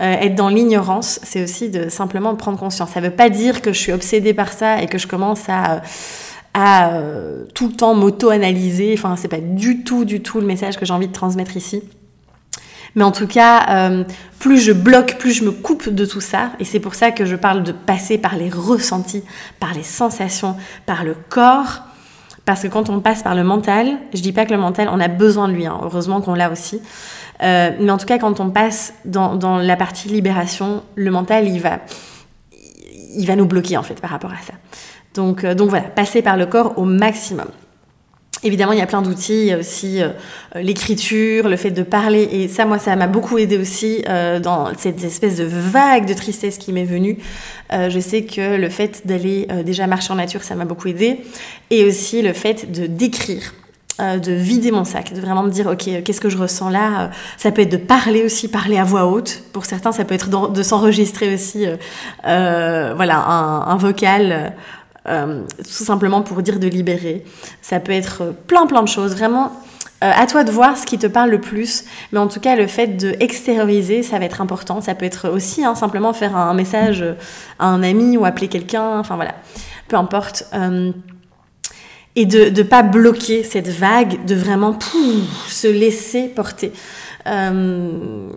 Euh, 0.00 0.12
être 0.12 0.34
dans 0.34 0.48
l'ignorance, 0.48 1.20
c'est 1.22 1.42
aussi 1.42 1.70
de 1.70 1.88
simplement 1.88 2.34
prendre 2.34 2.58
conscience. 2.58 2.90
Ça 2.90 3.00
ne 3.00 3.06
veut 3.06 3.14
pas 3.14 3.30
dire 3.30 3.62
que 3.62 3.72
je 3.72 3.78
suis 3.78 3.92
obsédée 3.92 4.34
par 4.34 4.52
ça 4.52 4.82
et 4.82 4.86
que 4.86 4.98
je 4.98 5.06
commence 5.06 5.48
à 5.48 5.80
euh, 6.56 7.44
tout 7.54 7.68
le 7.68 7.74
temps 7.74 7.94
m'auto-analyser. 7.94 8.94
Enfin, 8.96 9.16
c'est 9.16 9.28
pas 9.28 9.40
du 9.40 9.82
tout, 9.82 10.04
du 10.04 10.22
tout 10.22 10.40
le 10.40 10.46
message 10.46 10.78
que 10.78 10.84
j'ai 10.84 10.92
envie 10.92 11.08
de 11.08 11.12
transmettre 11.12 11.56
ici. 11.56 11.82
Mais 12.96 13.04
en 13.04 13.12
tout 13.12 13.28
cas, 13.28 13.88
plus 14.40 14.58
je 14.58 14.72
bloque, 14.72 15.16
plus 15.18 15.32
je 15.32 15.44
me 15.44 15.52
coupe 15.52 15.88
de 15.88 16.04
tout 16.04 16.20
ça. 16.20 16.50
Et 16.58 16.64
c'est 16.64 16.80
pour 16.80 16.96
ça 16.96 17.12
que 17.12 17.24
je 17.24 17.36
parle 17.36 17.62
de 17.62 17.70
passer 17.70 18.18
par 18.18 18.34
les 18.34 18.50
ressentis, 18.50 19.22
par 19.60 19.74
les 19.74 19.84
sensations, 19.84 20.56
par 20.86 21.04
le 21.04 21.14
corps. 21.28 21.84
Parce 22.44 22.62
que 22.62 22.68
quand 22.68 22.88
on 22.90 23.00
passe 23.00 23.22
par 23.22 23.34
le 23.34 23.44
mental, 23.44 23.98
je 24.14 24.20
dis 24.20 24.32
pas 24.32 24.44
que 24.44 24.50
le 24.50 24.58
mental, 24.58 24.88
on 24.90 24.98
a 25.00 25.08
besoin 25.08 25.48
de 25.48 25.52
lui, 25.52 25.66
hein. 25.66 25.78
heureusement 25.82 26.20
qu'on 26.20 26.34
l'a 26.34 26.50
aussi. 26.50 26.80
Euh, 27.42 27.70
mais 27.80 27.90
en 27.90 27.98
tout 27.98 28.06
cas, 28.06 28.18
quand 28.18 28.40
on 28.40 28.50
passe 28.50 28.94
dans, 29.04 29.36
dans, 29.36 29.58
la 29.58 29.76
partie 29.76 30.08
libération, 30.08 30.82
le 30.94 31.10
mental, 31.10 31.48
il 31.48 31.60
va, 31.60 31.78
il 33.16 33.26
va 33.26 33.36
nous 33.36 33.46
bloquer 33.46 33.76
en 33.76 33.82
fait 33.82 34.00
par 34.00 34.10
rapport 34.10 34.32
à 34.32 34.42
ça. 34.44 34.54
Donc, 35.14 35.44
euh, 35.44 35.54
donc 35.54 35.70
voilà, 35.70 35.86
passer 35.86 36.22
par 36.22 36.36
le 36.36 36.46
corps 36.46 36.78
au 36.78 36.84
maximum. 36.84 37.48
Évidemment, 38.42 38.72
il 38.72 38.78
y 38.78 38.82
a 38.82 38.86
plein 38.86 39.02
d'outils, 39.02 39.40
il 39.42 39.46
y 39.46 39.52
a 39.52 39.58
aussi 39.58 40.00
euh, 40.00 40.08
l'écriture, 40.54 41.46
le 41.46 41.56
fait 41.56 41.70
de 41.70 41.82
parler, 41.82 42.26
et 42.32 42.48
ça, 42.48 42.64
moi, 42.64 42.78
ça 42.78 42.96
m'a 42.96 43.06
beaucoup 43.06 43.36
aidé 43.36 43.58
aussi 43.58 44.02
euh, 44.08 44.40
dans 44.40 44.74
cette 44.78 45.04
espèce 45.04 45.36
de 45.36 45.44
vague 45.44 46.06
de 46.06 46.14
tristesse 46.14 46.56
qui 46.56 46.72
m'est 46.72 46.84
venue. 46.84 47.18
Euh, 47.74 47.90
je 47.90 48.00
sais 48.00 48.22
que 48.22 48.56
le 48.56 48.68
fait 48.70 49.06
d'aller 49.06 49.46
déjà 49.64 49.86
marcher 49.86 50.12
en 50.12 50.16
nature, 50.16 50.42
ça 50.42 50.54
m'a 50.54 50.64
beaucoup 50.64 50.88
aidé, 50.88 51.20
et 51.68 51.84
aussi 51.84 52.22
le 52.22 52.32
fait 52.32 52.72
de 52.72 52.86
d'écrire 52.86 53.54
de 54.00 54.32
vider 54.32 54.70
mon 54.70 54.86
sac, 54.86 55.12
de 55.12 55.20
vraiment 55.20 55.42
me 55.42 55.50
dire, 55.50 55.66
ok, 55.66 56.02
qu'est-ce 56.02 56.22
que 56.22 56.30
je 56.30 56.38
ressens 56.38 56.70
là 56.70 57.10
Ça 57.36 57.52
peut 57.52 57.60
être 57.60 57.70
de 57.70 57.76
parler 57.76 58.24
aussi, 58.24 58.48
parler 58.48 58.78
à 58.78 58.84
voix 58.84 59.04
haute. 59.04 59.42
Pour 59.52 59.66
certains, 59.66 59.92
ça 59.92 60.06
peut 60.06 60.14
être 60.14 60.30
de, 60.50 60.62
s'enregistrer 60.62 61.34
aussi, 61.34 61.66
voilà, 62.24 63.18
un, 63.18 63.66
un 63.66 63.76
vocal 63.76 64.54
euh, 65.08 65.42
tout 65.58 65.84
simplement 65.84 66.22
pour 66.22 66.42
dire 66.42 66.58
de 66.58 66.68
libérer. 66.68 67.24
Ça 67.62 67.80
peut 67.80 67.92
être 67.92 68.34
plein 68.46 68.66
plein 68.66 68.82
de 68.82 68.88
choses, 68.88 69.12
vraiment. 69.12 69.52
Euh, 70.02 70.10
à 70.14 70.26
toi 70.26 70.44
de 70.44 70.50
voir 70.50 70.78
ce 70.78 70.86
qui 70.86 70.98
te 70.98 71.06
parle 71.06 71.28
le 71.28 71.40
plus, 71.42 71.84
mais 72.12 72.18
en 72.18 72.26
tout 72.26 72.40
cas 72.40 72.56
le 72.56 72.66
fait 72.66 72.86
de 72.86 73.14
extérioriser, 73.20 74.02
ça 74.02 74.18
va 74.18 74.24
être 74.24 74.40
important. 74.40 74.80
Ça 74.80 74.94
peut 74.94 75.04
être 75.04 75.28
aussi 75.28 75.62
hein, 75.62 75.74
simplement 75.74 76.14
faire 76.14 76.36
un 76.36 76.54
message 76.54 77.04
à 77.58 77.66
un 77.66 77.82
ami 77.82 78.16
ou 78.16 78.24
appeler 78.24 78.48
quelqu'un, 78.48 78.98
enfin 78.98 79.16
voilà, 79.16 79.34
peu 79.88 79.96
importe. 79.96 80.46
Euh, 80.54 80.92
et 82.16 82.26
de 82.26 82.50
ne 82.50 82.62
pas 82.62 82.82
bloquer 82.82 83.44
cette 83.44 83.68
vague, 83.68 84.24
de 84.24 84.34
vraiment 84.34 84.78
se 85.48 85.68
laisser 85.68 86.28
porter. 86.28 86.72
Euh, 87.26 88.28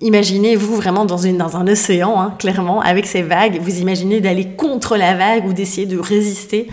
imaginez-vous 0.00 0.74
vraiment 0.76 1.04
dans, 1.04 1.18
une, 1.18 1.38
dans 1.38 1.56
un 1.56 1.66
océan, 1.66 2.20
hein, 2.20 2.34
clairement, 2.38 2.80
avec 2.80 3.06
ces 3.06 3.22
vagues. 3.22 3.58
Vous 3.60 3.78
imaginez 3.78 4.20
d'aller 4.20 4.48
contre 4.56 4.96
la 4.96 5.14
vague 5.14 5.46
ou 5.46 5.52
d'essayer 5.52 5.86
de 5.86 5.98
résister. 5.98 6.68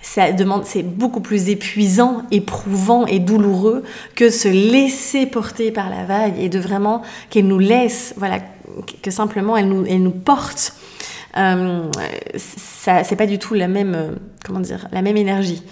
Ça 0.00 0.32
demande, 0.32 0.64
c'est 0.64 0.84
beaucoup 0.84 1.20
plus 1.20 1.48
épuisant, 1.48 2.22
éprouvant 2.30 3.04
et 3.06 3.18
douloureux 3.18 3.82
que 4.14 4.30
se 4.30 4.48
laisser 4.48 5.26
porter 5.26 5.70
par 5.72 5.90
la 5.90 6.04
vague 6.04 6.34
et 6.38 6.48
de 6.48 6.58
vraiment 6.58 7.02
qu'elle 7.30 7.46
nous 7.46 7.58
laisse, 7.58 8.14
voilà, 8.16 8.38
que 9.02 9.10
simplement 9.10 9.56
elle 9.56 9.68
nous, 9.68 9.84
elle 9.86 10.02
nous 10.02 10.10
porte. 10.10 10.74
Euh, 11.36 11.90
ça, 12.36 13.04
c'est 13.04 13.16
pas 13.16 13.26
du 13.26 13.38
tout 13.38 13.54
la 13.54 13.68
même, 13.68 13.94
euh, 13.94 14.10
comment 14.44 14.60
dire, 14.60 14.88
la 14.92 15.02
même 15.02 15.16
énergie. 15.16 15.62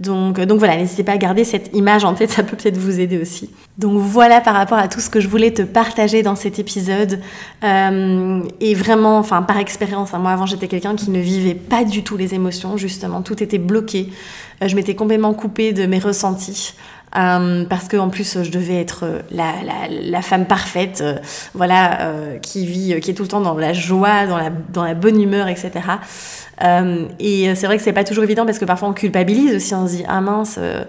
Donc, 0.00 0.40
donc 0.40 0.58
voilà, 0.58 0.76
n'hésitez 0.76 1.04
pas 1.04 1.12
à 1.12 1.16
garder 1.18 1.44
cette 1.44 1.74
image 1.74 2.04
en 2.04 2.14
tête, 2.14 2.30
ça 2.30 2.42
peut 2.42 2.56
peut-être 2.56 2.76
vous 2.76 2.98
aider 2.98 3.16
aussi. 3.16 3.50
Donc 3.78 3.98
voilà 3.98 4.40
par 4.40 4.54
rapport 4.54 4.78
à 4.78 4.88
tout 4.88 4.98
ce 4.98 5.08
que 5.08 5.20
je 5.20 5.28
voulais 5.28 5.52
te 5.52 5.62
partager 5.62 6.24
dans 6.24 6.34
cet 6.34 6.58
épisode. 6.58 7.20
Euh, 7.62 8.42
et 8.60 8.74
vraiment, 8.74 9.18
enfin 9.18 9.42
par 9.42 9.58
expérience, 9.58 10.12
hein, 10.12 10.18
moi 10.18 10.32
avant 10.32 10.46
j'étais 10.46 10.66
quelqu'un 10.66 10.96
qui 10.96 11.10
ne 11.10 11.20
vivait 11.20 11.54
pas 11.54 11.84
du 11.84 12.02
tout 12.02 12.16
les 12.16 12.34
émotions, 12.34 12.76
justement, 12.76 13.22
tout 13.22 13.40
était 13.40 13.58
bloqué. 13.58 14.08
Euh, 14.62 14.68
je 14.68 14.74
m'étais 14.74 14.96
complètement 14.96 15.32
coupée 15.32 15.72
de 15.72 15.86
mes 15.86 16.00
ressentis. 16.00 16.74
Parce 17.14 17.88
que 17.88 17.96
en 17.96 18.08
plus 18.08 18.42
je 18.42 18.50
devais 18.50 18.80
être 18.80 19.04
la, 19.30 19.52
la, 19.88 20.22
femme 20.22 20.46
parfaite, 20.46 21.02
voilà, 21.54 22.10
qui 22.42 22.66
vit, 22.66 23.00
qui 23.00 23.10
est 23.10 23.14
tout 23.14 23.22
le 23.22 23.28
temps 23.28 23.40
dans 23.40 23.54
la 23.54 23.72
joie, 23.72 24.26
dans 24.26 24.36
la, 24.36 24.50
dans 24.50 24.84
la 24.84 24.94
bonne 24.94 25.20
humeur, 25.20 25.48
etc. 25.48 25.70
Euh, 26.62 27.06
et 27.18 27.54
c'est 27.54 27.66
vrai 27.66 27.76
que 27.76 27.82
c'est 27.82 27.92
pas 27.92 28.04
toujours 28.04 28.24
évident 28.24 28.46
parce 28.46 28.58
que 28.58 28.64
parfois 28.64 28.88
on 28.88 28.92
culpabilise 28.92 29.54
aussi, 29.54 29.74
on 29.74 29.86
se 29.86 29.96
dit 29.96 30.04
ah 30.06 30.20
mince 30.20 30.56
euh, 30.58 30.84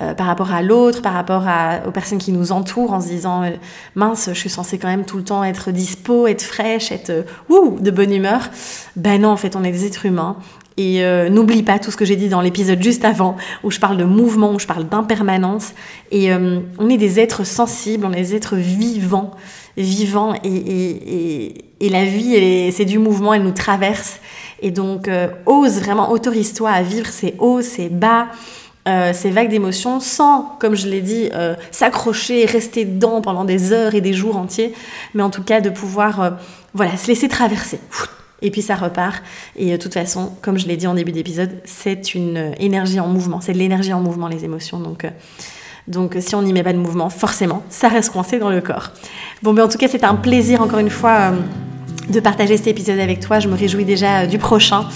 euh, 0.00 0.14
par 0.14 0.26
rapport 0.26 0.52
à 0.52 0.62
l'autre, 0.62 1.02
par 1.02 1.12
rapport 1.12 1.46
à, 1.46 1.86
aux 1.86 1.90
personnes 1.90 2.18
qui 2.18 2.32
nous 2.32 2.52
entourent, 2.52 2.92
en 2.92 3.00
se 3.00 3.08
disant 3.08 3.42
mince 3.94 4.30
je 4.32 4.38
suis 4.38 4.48
censée 4.48 4.78
quand 4.78 4.88
même 4.88 5.04
tout 5.04 5.18
le 5.18 5.24
temps 5.24 5.44
être 5.44 5.72
dispo, 5.72 6.26
être 6.26 6.42
fraîche, 6.42 6.90
être 6.90 7.26
ouh 7.48 7.78
de 7.80 7.90
bonne 7.90 8.12
humeur. 8.12 8.48
Ben 8.96 9.20
non 9.20 9.30
en 9.30 9.36
fait 9.36 9.56
on 9.56 9.64
est 9.64 9.72
des 9.72 9.86
êtres 9.86 10.06
humains 10.06 10.36
et 10.76 11.02
n'oublie 11.28 11.62
pas 11.62 11.78
tout 11.78 11.90
ce 11.90 11.96
que 11.96 12.04
j'ai 12.06 12.16
dit 12.16 12.28
dans 12.28 12.40
l'épisode 12.40 12.82
juste 12.82 13.04
avant, 13.04 13.36
où 13.64 13.70
je 13.70 13.78
parle 13.78 13.98
de 13.98 14.04
mouvement, 14.04 14.52
où 14.54 14.58
je 14.58 14.66
parle 14.66 14.88
d'impermanence. 14.88 15.72
Et 16.10 16.32
on 16.32 16.88
est 16.88 16.96
des 16.96 17.20
êtres 17.20 17.44
sensibles, 17.44 18.06
on 18.06 18.12
est 18.12 18.22
des 18.22 18.34
êtres 18.34 18.56
vivants, 18.56 19.32
vivants. 19.76 20.34
Et, 20.42 21.54
la 21.80 22.04
vie, 22.04 22.72
c'est 22.72 22.84
du 22.84 22.98
mouvement, 22.98 23.34
elle 23.34 23.42
nous 23.42 23.52
traverse. 23.52 24.20
Et 24.62 24.70
donc, 24.70 25.08
euh, 25.08 25.28
ose 25.46 25.80
vraiment, 25.80 26.10
autorise-toi 26.10 26.70
à 26.70 26.82
vivre 26.82 27.06
ces 27.06 27.34
hauts, 27.38 27.62
ces 27.62 27.88
bas, 27.88 28.28
euh, 28.88 29.12
ces 29.12 29.30
vagues 29.30 29.50
d'émotions 29.50 30.00
sans, 30.00 30.56
comme 30.60 30.74
je 30.74 30.88
l'ai 30.88 31.00
dit, 31.00 31.30
euh, 31.34 31.54
s'accrocher, 31.70 32.44
rester 32.44 32.84
dedans 32.84 33.20
pendant 33.20 33.44
des 33.44 33.72
heures 33.72 33.94
et 33.94 34.00
des 34.00 34.12
jours 34.12 34.36
entiers, 34.36 34.74
mais 35.14 35.22
en 35.22 35.30
tout 35.30 35.42
cas 35.42 35.60
de 35.60 35.70
pouvoir 35.70 36.38
voilà, 36.74 36.96
se 36.96 37.08
laisser 37.08 37.28
traverser. 37.28 37.80
Et 38.42 38.50
puis 38.50 38.62
ça 38.62 38.74
repart. 38.76 39.22
Et 39.56 39.72
de 39.72 39.76
toute 39.76 39.94
façon, 39.94 40.32
comme 40.42 40.58
je 40.58 40.66
l'ai 40.66 40.76
dit 40.76 40.86
en 40.86 40.94
début 40.94 41.12
d'épisode, 41.12 41.50
c'est 41.64 42.14
une 42.14 42.52
énergie 42.58 43.00
en 43.00 43.08
mouvement. 43.08 43.40
C'est 43.40 43.52
de 43.52 43.58
l'énergie 43.58 43.92
en 43.92 44.00
mouvement, 44.00 44.28
les 44.28 44.44
émotions. 44.44 44.78
Donc, 44.78 45.06
donc 45.88 46.16
si 46.20 46.34
on 46.34 46.42
n'y 46.42 46.52
met 46.52 46.62
pas 46.62 46.72
de 46.72 46.78
mouvement, 46.78 47.10
forcément, 47.10 47.62
ça 47.68 47.88
reste 47.88 48.10
coincé 48.10 48.38
dans 48.38 48.50
le 48.50 48.60
corps. 48.60 48.90
Bon, 49.42 49.52
mais 49.52 49.62
en 49.62 49.68
tout 49.68 49.78
cas, 49.78 49.88
c'est 49.88 50.04
un 50.04 50.14
plaisir, 50.14 50.62
encore 50.62 50.78
une 50.78 50.90
fois 50.90 51.32
de 52.10 52.20
partager 52.20 52.56
cet 52.56 52.66
épisode 52.66 52.98
avec 52.98 53.20
toi. 53.20 53.38
Je 53.38 53.48
me 53.48 53.56
réjouis 53.56 53.84
déjà 53.84 54.20
euh, 54.20 54.26
du 54.26 54.38
prochain. 54.38 54.86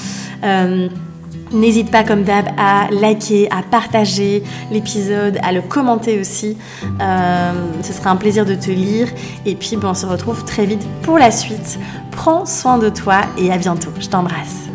N'hésite 1.53 1.91
pas 1.91 2.05
comme 2.05 2.25
d'hab 2.25 2.47
à 2.59 2.89
liker, 2.91 3.49
à 3.51 3.63
partager 3.63 4.43
l'épisode, 4.71 5.39
à 5.43 5.53
le 5.53 5.63
commenter 5.63 6.19
aussi. 6.21 6.57
Euh, 7.01 7.53
ce 7.83 7.93
sera 7.93 8.11
un 8.11 8.17
plaisir 8.17 8.45
de 8.45 8.55
te 8.55 8.71
lire. 8.71 9.09
Et 9.47 9.55
puis 9.55 9.77
bon, 9.77 9.89
on 9.89 9.95
se 9.95 10.07
retrouve 10.07 10.45
très 10.45 10.67
vite 10.67 10.83
pour 11.03 11.19
la 11.19 11.31
suite. 11.31 11.79
Prends 12.11 12.47
soin 12.47 12.79
de 12.79 12.89
toi 12.89 13.23
et 13.39 13.53
à 13.53 13.59
bientôt. 13.59 13.91
Je 14.01 14.09
t'embrasse. 14.09 14.74